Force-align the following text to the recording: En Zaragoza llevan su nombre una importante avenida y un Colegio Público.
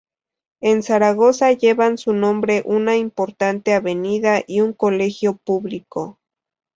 En 0.61 0.81
Zaragoza 0.81 1.51
llevan 1.51 1.99
su 1.99 2.13
nombre 2.13 2.63
una 2.65 2.95
importante 2.97 3.75
avenida 3.75 4.41
y 4.47 4.61
un 4.61 4.73
Colegio 4.73 5.35
Público. 5.37 6.17